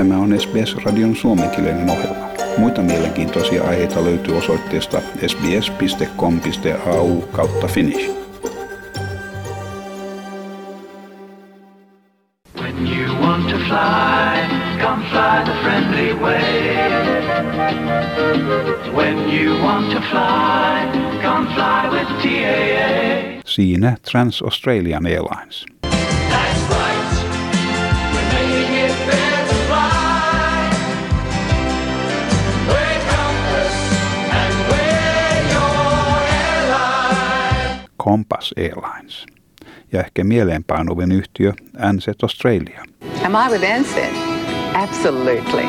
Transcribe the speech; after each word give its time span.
Tämä 0.00 0.18
on 0.18 0.40
SBS-radion 0.40 1.16
suomenkielinen 1.16 1.90
ohjelma. 1.90 2.28
Muita 2.58 2.82
mielenkiintoisia 2.82 3.64
aiheita 3.64 4.04
löytyy 4.04 4.36
osoitteesta 4.36 5.00
sbs.com.au 5.26 7.20
kautta 7.20 7.66
finnish. 7.66 8.10
When 12.60 12.86
you 12.86 13.14
want 13.22 13.48
to 13.48 13.56
fly, 13.56 14.48
come 14.82 15.04
fly 15.10 15.44
the 15.44 15.52
friendly 15.62 16.14
way. 16.14 16.74
When 18.94 19.42
you 19.42 19.62
want 19.62 19.90
to 19.90 20.00
fly, 20.00 20.86
come 21.22 21.48
fly 21.54 21.90
with 21.90 22.08
TAA. 22.22 23.40
Siinä 23.44 23.96
Trans-Australian 24.10 25.06
Airlines. 25.06 25.79
Compass 38.10 38.54
Airlines 38.56 39.26
ja 39.92 40.00
ehkä 40.00 40.24
mieleenpainuvin 40.24 41.12
yhtiö 41.12 41.52
Ansett 41.78 42.22
Australia. 42.22 42.84
Am 43.24 43.32
I 43.34 43.58
with 43.58 43.74
Ansett? 43.74 44.14
Absolutely. 44.74 45.66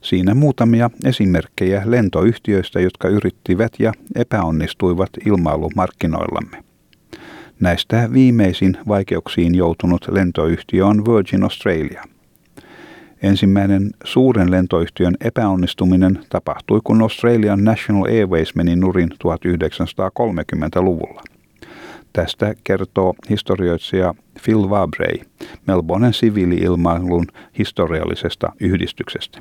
Siinä 0.00 0.34
muutamia 0.34 0.90
esimerkkejä 1.04 1.82
lentoyhtiöistä, 1.84 2.80
jotka 2.80 3.08
yrittivät 3.08 3.72
ja 3.78 3.92
epäonnistuivat 4.14 5.10
ilmailumarkkinoillamme. 5.26 6.64
Näistä 7.60 8.08
viimeisin 8.12 8.76
vaikeuksiin 8.88 9.54
joutunut 9.54 10.08
lentoyhtiö 10.10 10.86
on 10.86 11.04
Virgin 11.04 11.42
Australia. 11.42 12.13
Ensimmäinen 13.24 13.90
suuren 14.04 14.50
lentoyhtiön 14.50 15.16
epäonnistuminen 15.20 16.18
tapahtui, 16.28 16.80
kun 16.84 17.02
Australian 17.02 17.64
National 17.64 18.04
Airways 18.04 18.54
meni 18.54 18.76
nurin 18.76 19.10
1930-luvulla. 19.12 21.22
Tästä 22.12 22.54
kertoo 22.64 23.14
historioitsija 23.30 24.14
Phil 24.44 24.70
Vabrey 24.70 25.20
Melbournen 25.66 26.12
siviili-ilmailun 26.12 27.26
historiallisesta 27.58 28.52
yhdistyksestä. 28.60 29.40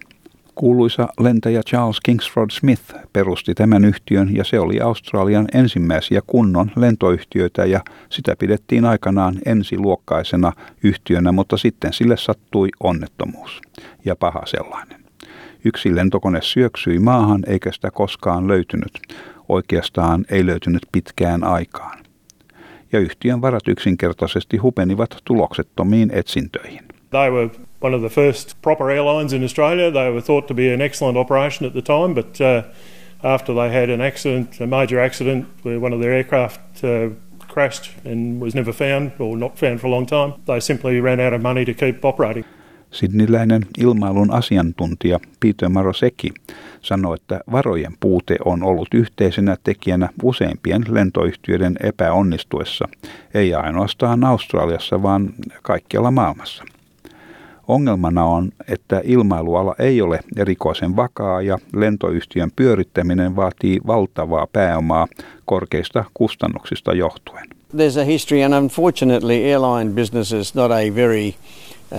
Kuuluisa 0.55 1.07
lentäjä 1.19 1.61
Charles 1.63 1.99
Kingsford 1.99 2.51
Smith 2.51 2.95
perusti 3.13 3.53
tämän 3.53 3.85
yhtiön 3.85 4.35
ja 4.35 4.43
se 4.43 4.59
oli 4.59 4.79
Australian 4.79 5.47
ensimmäisiä 5.53 6.21
kunnon 6.27 6.71
lentoyhtiöitä 6.75 7.65
ja 7.65 7.81
sitä 8.09 8.35
pidettiin 8.39 8.85
aikanaan 8.85 9.35
ensiluokkaisena 9.45 10.51
yhtiönä, 10.83 11.31
mutta 11.31 11.57
sitten 11.57 11.93
sille 11.93 12.17
sattui 12.17 12.69
onnettomuus 12.79 13.61
ja 14.05 14.15
paha 14.15 14.41
sellainen. 14.45 15.03
Yksi 15.65 15.95
lentokone 15.95 16.41
syöksyi 16.41 16.99
maahan 16.99 17.43
eikä 17.47 17.71
sitä 17.71 17.91
koskaan 17.91 18.47
löytynyt. 18.47 18.99
Oikeastaan 19.49 20.25
ei 20.29 20.45
löytynyt 20.45 20.81
pitkään 20.91 21.43
aikaan. 21.43 21.99
Ja 22.91 22.99
yhtiön 22.99 23.41
varat 23.41 23.67
yksinkertaisesti 23.67 24.57
hupenivat 24.57 25.17
tuloksettomiin 25.25 26.11
etsintöihin. 26.13 26.82
They 27.13 27.29
were 27.29 27.49
one 27.79 27.93
of 27.93 28.01
the 28.01 28.09
first 28.09 28.61
proper 28.61 28.89
airlines 28.89 29.33
in 29.33 29.43
Australia. 29.43 29.91
They 29.91 30.09
were 30.09 30.21
thought 30.21 30.47
to 30.47 30.53
be 30.53 30.73
an 30.73 30.81
excellent 30.81 31.17
operation 31.17 31.67
at 31.67 31.73
the 31.73 31.81
time, 31.81 32.13
but 32.13 32.41
uh, 32.41 32.63
after 33.23 33.53
they 33.53 33.69
had 33.69 33.89
an 33.89 34.01
accident, 34.01 34.59
a 34.59 34.67
major 34.67 34.99
accident, 34.99 35.45
where 35.63 35.79
one 35.79 35.93
of 35.93 36.01
their 36.01 36.11
aircraft 36.11 36.83
uh, 36.83 37.09
crashed 37.47 37.91
and 38.05 38.41
was 38.41 38.55
never 38.55 38.73
found 38.73 39.11
or 39.19 39.37
not 39.37 39.59
found 39.59 39.79
for 39.79 39.87
a 39.87 39.91
long 39.91 40.05
time, 40.05 40.33
they 40.45 40.59
simply 40.59 41.01
ran 41.01 41.19
out 41.19 41.33
of 41.33 41.41
money 41.41 41.65
to 41.65 41.73
keep 41.73 42.05
operating. 42.05 42.45
Sidniläinen 42.91 43.65
ilmailun 43.77 44.31
asiantuntija 44.31 45.19
Peter 45.39 45.69
Maroseki 45.69 46.29
sanoi, 46.81 47.15
että 47.15 47.41
varojen 47.51 47.93
puute 47.99 48.37
on 48.45 48.63
ollut 48.63 48.93
yhteisenä 48.93 49.57
tekijänä 49.63 50.09
useimpien 50.23 50.85
lentoyhtiöiden 50.89 51.75
epäonnistuessa, 51.83 52.87
ei 53.33 53.53
ainoastaan 53.53 54.23
Australiassa, 54.23 55.03
vaan 55.03 55.33
kaikkialla 55.61 56.11
maailmassa. 56.11 56.63
Ongelmana 57.67 58.25
on, 58.25 58.51
että 58.67 59.01
ilmailuala 59.03 59.75
ei 59.79 60.01
ole 60.01 60.19
erikoisen 60.37 60.95
vakaa 60.95 61.41
ja 61.41 61.57
lentoyhtiön 61.75 62.51
pyörittäminen 62.55 63.35
vaatii 63.35 63.79
valtavaa 63.87 64.47
pääomaa 64.53 65.07
korkeista 65.45 66.05
kustannuksista 66.13 66.93
johtuen. 66.93 67.47
There's 67.75 67.99
a 68.01 68.05
history 68.05 68.43
and 68.43 68.53
unfortunately 68.53 69.43
airline 69.43 69.93
business 69.95 70.31
is 70.31 70.55
not 70.55 70.71
a 70.71 70.95
very 70.95 71.27
uh, 71.27 71.33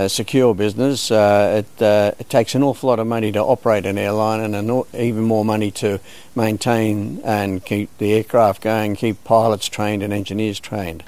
secure 0.06 0.54
business. 0.54 1.10
Uh, 1.10 1.58
it, 1.58 1.66
uh, 1.82 2.20
it 2.20 2.28
takes 2.28 2.54
an 2.54 2.62
awful 2.62 2.90
lot 2.90 3.00
of 3.00 3.08
money 3.08 3.32
to 3.32 3.40
operate 3.44 3.88
an 3.88 3.98
airline 3.98 4.44
and 4.44 4.54
an, 4.54 4.82
even 4.92 5.22
more 5.22 5.44
money 5.44 5.70
to 5.70 5.98
maintain 6.34 7.20
and 7.24 7.64
keep 7.64 7.88
the 7.98 8.12
aircraft 8.12 8.62
going, 8.62 8.96
keep 8.96 9.16
pilots 9.24 9.68
trained 9.68 10.02
and 10.02 10.12
engineers 10.12 10.60
trained. 10.60 11.02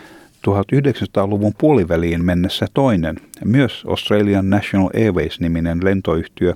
1900-luvun 0.46 1.52
puoliväliin 1.58 2.24
mennessä 2.24 2.66
toinen, 2.74 3.16
myös 3.44 3.84
Australian 3.88 4.50
National 4.50 4.90
Airways-niminen 4.94 5.84
lentoyhtiö, 5.84 6.54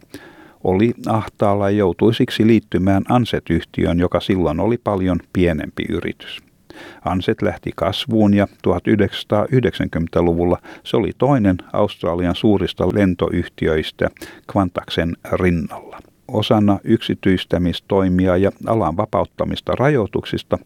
oli 0.65 0.95
ahtaalla 1.07 1.71
ja 1.71 1.77
joutui 1.77 2.15
siksi 2.15 2.47
liittymään 2.47 3.03
Anset-yhtiöön, 3.09 3.99
joka 3.99 4.21
silloin 4.21 4.61
oli 4.61 4.79
paljon 4.85 5.19
pienempi 5.33 5.85
yritys. 5.89 6.39
Anset 7.05 7.43
lähti 7.43 7.71
kasvuun 7.77 8.35
ja 8.35 8.47
1990-luvulla 8.69 10.59
se 10.85 10.97
oli 10.97 11.11
toinen 11.19 11.57
Australian 11.73 12.35
suurista 12.35 12.89
lentoyhtiöistä 12.95 14.11
Quantaksen 14.57 15.17
rinnalla. 15.33 15.99
Osana 16.29 16.79
yksityistämistoimia 16.85 18.37
ja 18.37 18.51
alan 18.67 18.97
vapauttamista 18.97 19.73
rajoituksista 19.73 20.59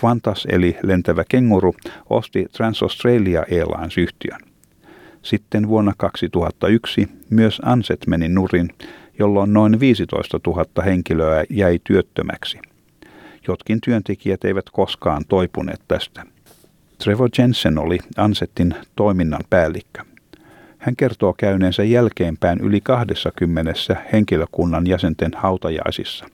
Qantas 0.00 0.46
eli 0.50 0.76
lentävä 0.82 1.24
kenguru 1.28 1.74
osti 2.10 2.46
Trans-Australia 2.52 3.40
Airlines-yhtiön. 3.40 4.40
Sitten 5.22 5.68
vuonna 5.68 5.92
2001 5.96 7.08
myös 7.30 7.60
Anset 7.64 8.06
meni 8.06 8.28
nurin, 8.28 8.68
jolloin 9.18 9.52
noin 9.52 9.80
15 9.80 10.40
000 10.46 10.64
henkilöä 10.84 11.44
jäi 11.50 11.80
työttömäksi. 11.84 12.58
Jotkin 13.48 13.80
työntekijät 13.80 14.44
eivät 14.44 14.70
koskaan 14.72 15.24
toipuneet 15.28 15.80
tästä. 15.88 16.26
Trevor 17.04 17.30
Jensen 17.38 17.78
oli 17.78 17.98
Ansetin 18.16 18.74
toiminnan 18.96 19.44
päällikkö. 19.50 20.02
Hän 20.78 20.96
kertoo 20.96 21.34
käyneensä 21.38 21.84
jälkeenpäin 21.84 22.60
yli 22.60 22.80
20 22.80 23.74
henkilökunnan 24.12 24.86
jäsenten 24.86 25.30
hautajaisissa 25.36 26.26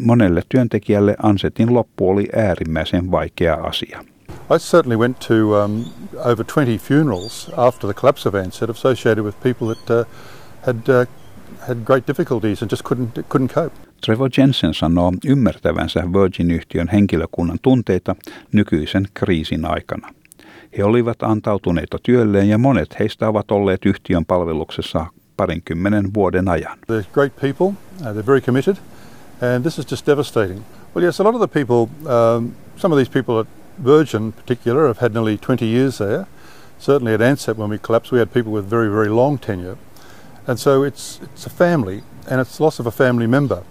monelle 0.00 0.42
työntekijälle 0.48 1.16
Ansetin 1.22 1.74
loppu 1.74 2.10
oli 2.10 2.28
äärimmäisen 2.36 3.10
vaikea 3.10 3.54
asia. 3.54 4.04
I 4.50 4.58
certainly 4.58 4.98
went 4.98 5.18
to 5.18 5.34
um, 5.64 5.84
over 6.24 6.44
20 6.44 6.78
funerals 6.78 7.50
after 7.56 7.92
the 7.92 7.94
collapse 7.94 8.28
of 8.28 8.34
Ansett 8.34 8.70
associated 8.70 9.24
with 9.24 9.36
people 9.42 9.74
that 9.74 9.90
uh, 9.90 10.06
had 10.62 10.76
uh, 10.88 11.06
had 11.68 11.84
great 11.84 12.06
difficulties 12.06 12.62
and 12.62 12.70
just 12.70 12.82
couldn't 12.82 13.24
couldn't 13.28 13.54
cope. 13.54 13.76
Trevor 14.06 14.30
Jensen 14.38 14.74
sanoo 14.74 15.12
ymmärtävänsä 15.24 16.00
Virgin-yhtiön 16.12 16.88
henkilökunnan 16.88 17.58
tunteita 17.62 18.16
nykyisen 18.52 19.08
kriisin 19.14 19.64
aikana. 19.64 20.08
He 20.78 20.84
olivat 20.84 21.22
antautuneita 21.22 21.98
työlleen 22.02 22.48
ja 22.48 22.58
monet 22.58 22.98
heistä 22.98 23.28
ovat 23.28 23.50
olleet 23.50 23.86
yhtiön 23.86 24.24
palveluksessa 24.24 25.06
parinkymmenen 25.36 26.14
vuoden 26.14 26.48
ajan. 26.48 26.78
They're 26.78 27.12
great 27.12 27.36
people, 27.36 27.66
uh, 27.66 28.06
they're 28.06 28.26
very 28.26 28.40
committed. 28.40 28.76
And 29.42 29.64
this 29.64 29.76
is 29.76 29.84
just 29.84 30.06
devastating. 30.06 30.64
Well, 30.94 31.04
yes, 31.04 31.18
a 31.18 31.24
lot 31.24 31.34
of 31.34 31.40
the 31.40 31.48
people, 31.48 31.90
um, 32.06 32.54
some 32.76 32.92
of 32.92 32.98
these 32.98 33.08
people 33.08 33.40
at 33.40 33.46
Virgin 33.78 34.22
in 34.26 34.32
particular, 34.32 34.86
have 34.86 34.98
had 34.98 35.12
nearly 35.12 35.36
20 35.36 35.66
years 35.66 35.98
there. 35.98 36.26
Certainly 36.78 37.14
at 37.14 37.20
Ansett, 37.20 37.56
when 37.56 37.68
we 37.68 37.78
collapsed, 37.78 38.12
we 38.12 38.20
had 38.20 38.32
people 38.32 38.52
with 38.52 38.70
very, 38.70 38.88
very 38.88 39.08
long 39.08 39.38
tenure. 39.38 39.76
And 40.46 40.60
so 40.60 40.84
it's, 40.84 41.20
it's 41.22 41.44
a 41.46 41.50
family, 41.50 42.02
and 42.30 42.40
it's 42.40 42.60
loss 42.60 42.78
of 42.78 42.86
a 42.86 42.92
family 42.92 43.26
member. 43.26 43.62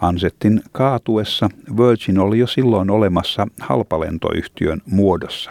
Ansettin 0.00 0.62
kaatuessa 0.72 1.48
Virgin 1.76 2.18
oli 2.18 2.38
jo 2.38 2.46
silloin 2.46 2.90
olemassa 2.90 3.46
halpalentoyhtiön 3.60 4.82
muodossa. 4.86 5.50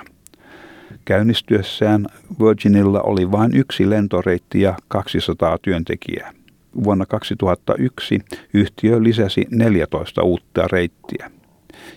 Käynnistyessään 1.06 2.08
Virginilla 2.40 3.02
oli 3.02 3.31
vain 3.31 3.56
yksi 3.56 3.90
lentoreitti 3.90 4.62
ja 4.62 4.75
200 4.88 5.58
työntekijää 5.62 6.37
vuonna 6.83 7.06
2001 7.06 8.19
yhtiö 8.53 9.03
lisäsi 9.03 9.45
14 9.51 10.24
uutta 10.24 10.68
reittiä. 10.71 11.31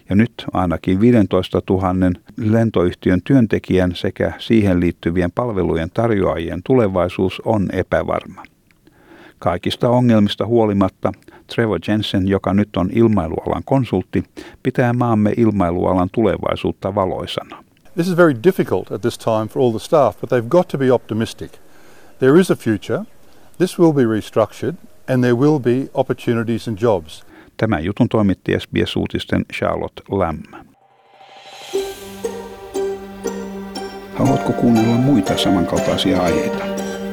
Ja 0.09 0.17
nyt 0.17 0.33
ainakin 0.53 1.01
15 1.01 1.63
000 1.71 1.85
lentoyhtiön 2.37 3.23
työntekijän 3.25 3.95
sekä 3.95 4.33
siihen 4.39 4.81
liittyvien 4.81 5.33
palvelujen 5.33 5.91
tarjoajien 5.95 6.61
tulevaisuus 6.65 7.43
on 7.45 7.69
epävarma. 7.73 8.43
Kaikista 9.39 9.89
ongelmista 9.89 10.47
huolimatta 10.47 11.13
Trevor 11.55 11.81
Jensen, 11.89 12.29
joka 12.29 12.55
nyt 12.55 12.77
on 12.77 12.91
ilmailualan 12.93 13.63
konsultti, 13.65 14.25
pitää 14.63 14.93
maamme 14.93 15.33
ilmailualan 15.37 16.09
tulevaisuutta 16.13 16.95
valoisana. 16.95 17.65
This 17.95 18.09
is 18.09 18.17
very 18.17 18.35
difficult 18.45 18.93
at 18.93 19.01
this 19.01 19.19
time 19.19 19.49
for 19.49 19.63
all 19.63 19.71
the 19.71 19.79
staff, 19.79 20.21
but 20.21 20.31
they've 20.31 20.49
got 20.49 20.69
to 20.69 20.79
be 20.79 20.93
optimistic. 20.93 21.51
There 22.19 22.41
is 22.41 22.51
a 22.51 22.57
future. 22.57 23.05
This 23.61 23.79
will 23.79 23.93
be 23.93 24.05
restructured 24.05 24.75
and 25.09 25.23
there 25.23 25.35
will 25.35 25.59
be 25.59 25.91
opportunities 25.95 26.69
and 26.69 26.79
jobs. 26.79 27.25
Tämän 27.57 27.85
jutun 27.85 28.09
toimitti 28.09 28.53
SBS-uutisten 28.59 29.45
Charlotte 29.53 30.03
Lamb. 30.11 30.45
Haluatko 34.15 34.53
kuunnella 34.53 34.95
muita 34.95 35.39
samankaltaisia 35.39 36.23
aiheita? 36.23 36.65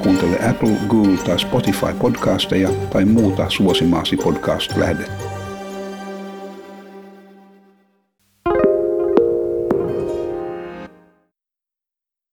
Kuuntele 0.04 0.50
Apple, 0.50 0.76
Google 0.88 1.18
tai 1.18 1.40
Spotify 1.40 1.94
podcasteja 2.00 2.70
tai 2.90 3.06
muuta 3.06 3.50
suosimaasi 3.50 4.18
podcast-lähdettä. 4.18 5.37